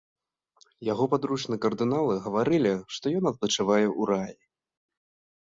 Яго 0.91 1.05
падручныя 1.11 1.61
кардыналы 1.65 2.13
гаварылі, 2.25 2.73
што 2.97 3.05
ён 3.21 3.31
адпачывае 3.33 3.83
ў 3.83 4.09
раі. 4.13 4.35